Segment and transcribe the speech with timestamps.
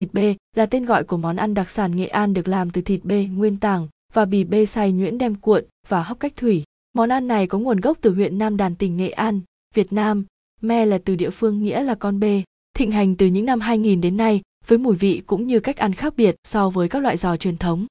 [0.00, 2.82] Thịt bê là tên gọi của món ăn đặc sản Nghệ An được làm từ
[2.82, 6.64] thịt bê nguyên tảng và bì bê xay nhuyễn đem cuộn và hấp cách thủy.
[6.92, 9.40] Món ăn này có nguồn gốc từ huyện Nam Đàn tỉnh Nghệ An,
[9.74, 10.24] Việt Nam.
[10.60, 12.42] Me là từ địa phương nghĩa là con bê,
[12.74, 15.92] thịnh hành từ những năm 2000 đến nay với mùi vị cũng như cách ăn
[15.92, 17.86] khác biệt so với các loại giò truyền thống.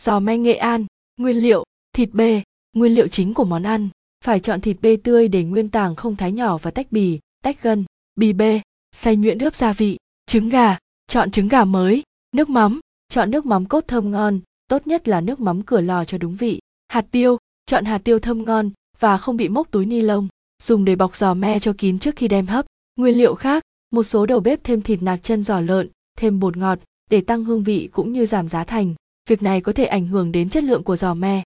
[0.00, 0.86] Giò me Nghệ An,
[1.16, 2.42] nguyên liệu, thịt bê,
[2.72, 3.88] nguyên liệu chính của món ăn.
[4.24, 7.62] Phải chọn thịt bê tươi để nguyên tảng không thái nhỏ và tách bì, tách
[7.62, 7.84] gân,
[8.14, 8.60] bì bê,
[8.92, 12.02] xay nhuyễn ướp gia vị, trứng gà, chọn trứng gà mới,
[12.36, 16.04] nước mắm, chọn nước mắm cốt thơm ngon, tốt nhất là nước mắm cửa lò
[16.04, 16.60] cho đúng vị.
[16.88, 20.28] Hạt tiêu, chọn hạt tiêu thơm ngon và không bị mốc túi ni lông,
[20.62, 22.66] dùng để bọc giò me cho kín trước khi đem hấp.
[22.96, 25.88] Nguyên liệu khác, một số đầu bếp thêm thịt nạc chân giò lợn,
[26.18, 26.78] thêm bột ngọt
[27.10, 28.94] để tăng hương vị cũng như giảm giá thành.
[29.28, 31.42] Việc này có thể ảnh hưởng đến chất lượng của giò me.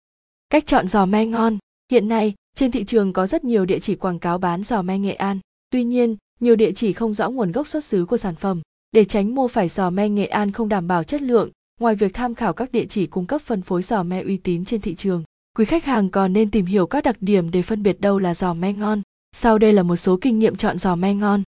[0.51, 1.59] Cách chọn giò me ngon.
[1.91, 4.99] Hiện nay, trên thị trường có rất nhiều địa chỉ quảng cáo bán giò me
[4.99, 5.39] Nghệ An.
[5.71, 8.63] Tuy nhiên, nhiều địa chỉ không rõ nguồn gốc xuất xứ của sản phẩm.
[8.95, 12.15] Để tránh mua phải giò me Nghệ An không đảm bảo chất lượng, ngoài việc
[12.15, 14.95] tham khảo các địa chỉ cung cấp phân phối giò me uy tín trên thị
[14.95, 15.25] trường,
[15.57, 18.35] quý khách hàng còn nên tìm hiểu các đặc điểm để phân biệt đâu là
[18.35, 19.03] giò me ngon.
[19.33, 21.43] Sau đây là một số kinh nghiệm chọn giò me ngon.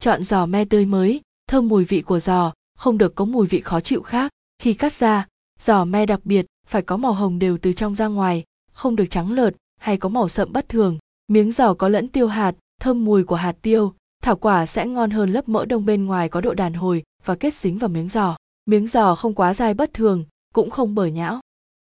[0.00, 3.60] Chọn giò me tươi mới, thơm mùi vị của giò, không được có mùi vị
[3.60, 4.32] khó chịu khác.
[4.58, 5.26] Khi cắt ra,
[5.60, 9.06] giò me đặc biệt phải có màu hồng đều từ trong ra ngoài, không được
[9.10, 10.98] trắng lợt hay có màu sậm bất thường.
[11.28, 15.10] Miếng giò có lẫn tiêu hạt, thơm mùi của hạt tiêu, thảo quả sẽ ngon
[15.10, 18.08] hơn lớp mỡ đông bên ngoài có độ đàn hồi và kết dính vào miếng
[18.08, 18.36] giò.
[18.66, 21.40] Miếng giò không quá dai bất thường, cũng không bở nhão.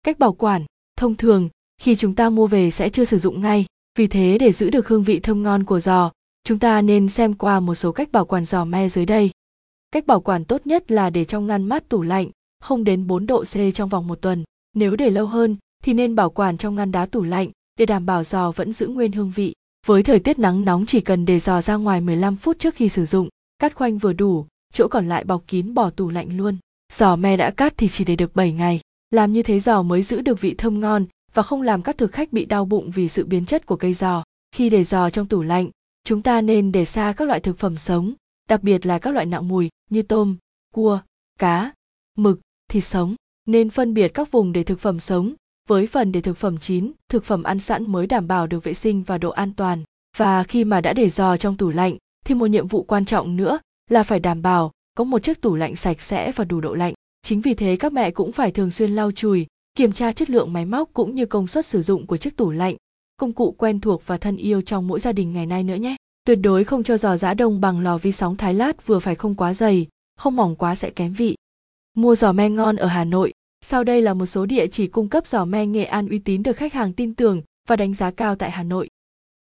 [0.03, 0.65] Cách bảo quản,
[0.97, 1.49] thông thường,
[1.81, 3.65] khi chúng ta mua về sẽ chưa sử dụng ngay,
[3.97, 6.11] vì thế để giữ được hương vị thơm ngon của giò,
[6.43, 9.31] chúng ta nên xem qua một số cách bảo quản giò me dưới đây.
[9.91, 13.25] Cách bảo quản tốt nhất là để trong ngăn mát tủ lạnh, không đến 4
[13.25, 14.43] độ C trong vòng một tuần.
[14.75, 17.49] Nếu để lâu hơn thì nên bảo quản trong ngăn đá tủ lạnh
[17.79, 19.53] để đảm bảo giò vẫn giữ nguyên hương vị.
[19.85, 22.89] Với thời tiết nắng nóng chỉ cần để giò ra ngoài 15 phút trước khi
[22.89, 26.57] sử dụng, cắt khoanh vừa đủ, chỗ còn lại bọc kín bỏ tủ lạnh luôn.
[26.93, 28.79] Giò me đã cắt thì chỉ để được 7 ngày.
[29.11, 32.11] Làm như thế giò mới giữ được vị thơm ngon và không làm các thực
[32.11, 34.23] khách bị đau bụng vì sự biến chất của cây giò.
[34.51, 35.69] Khi để giò trong tủ lạnh,
[36.03, 38.13] chúng ta nên để xa các loại thực phẩm sống,
[38.49, 40.35] đặc biệt là các loại nặng mùi như tôm,
[40.73, 40.99] cua,
[41.39, 41.73] cá,
[42.17, 42.39] mực,
[42.69, 43.15] thịt sống.
[43.45, 45.33] Nên phân biệt các vùng để thực phẩm sống
[45.69, 48.73] với phần để thực phẩm chín, thực phẩm ăn sẵn mới đảm bảo được vệ
[48.73, 49.83] sinh và độ an toàn.
[50.17, 53.35] Và khi mà đã để giò trong tủ lạnh, thì một nhiệm vụ quan trọng
[53.35, 53.59] nữa
[53.89, 56.93] là phải đảm bảo có một chiếc tủ lạnh sạch sẽ và đủ độ lạnh.
[57.21, 60.53] Chính vì thế các mẹ cũng phải thường xuyên lau chùi, kiểm tra chất lượng
[60.53, 62.75] máy móc cũng như công suất sử dụng của chiếc tủ lạnh,
[63.17, 65.95] công cụ quen thuộc và thân yêu trong mỗi gia đình ngày nay nữa nhé.
[66.25, 69.15] Tuyệt đối không cho giò giã đông bằng lò vi sóng thái lát vừa phải
[69.15, 69.87] không quá dày,
[70.19, 71.35] không mỏng quá sẽ kém vị.
[71.93, 73.33] Mua giò me ngon ở Hà Nội,
[73.65, 76.43] sau đây là một số địa chỉ cung cấp giò me Nghệ An uy tín
[76.43, 78.89] được khách hàng tin tưởng và đánh giá cao tại Hà Nội.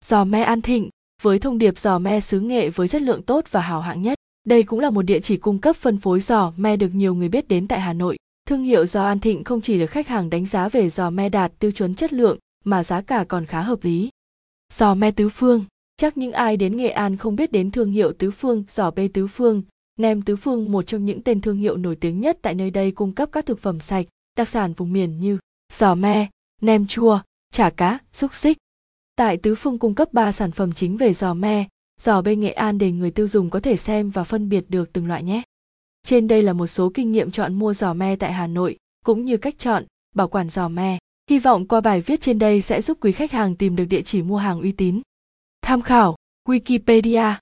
[0.06, 0.90] Giò me An Thịnh,
[1.22, 4.18] với thông điệp giò me xứ nghệ với chất lượng tốt và hào hạng nhất.
[4.48, 7.30] Đây cũng là một địa chỉ cung cấp phân phối giò me được nhiều người
[7.30, 8.18] biết đến tại Hà Nội.
[8.48, 11.30] Thương hiệu giò An Thịnh không chỉ được khách hàng đánh giá về giò me
[11.30, 14.10] đạt tiêu chuẩn chất lượng mà giá cả còn khá hợp lý.
[14.74, 15.66] Giò me tứ phương,
[15.98, 19.10] chắc những ai đến Nghệ An không biết đến thương hiệu tứ phương, giò bê
[19.14, 19.64] tứ phương,
[19.98, 22.92] Nem Tứ Phương một trong những tên thương hiệu nổi tiếng nhất tại nơi đây
[22.92, 25.38] cung cấp các thực phẩm sạch, đặc sản vùng miền như
[25.74, 26.30] giò me,
[26.62, 27.20] nem chua,
[27.54, 28.58] chả cá, xúc xích.
[29.16, 31.68] Tại Tứ Phương cung cấp 3 sản phẩm chính về giò me,
[32.02, 34.94] giò bê Nghệ An để người tiêu dùng có thể xem và phân biệt được
[34.94, 35.42] từng loại nhé.
[36.04, 39.26] Trên đây là một số kinh nghiệm chọn mua giò me tại Hà Nội, cũng
[39.26, 39.84] như cách chọn,
[40.16, 40.98] bảo quản giò me.
[41.30, 44.02] Hy vọng qua bài viết trên đây sẽ giúp quý khách hàng tìm được địa
[44.02, 45.02] chỉ mua hàng uy tín.
[45.62, 46.16] Tham khảo
[46.50, 47.34] Wikipedia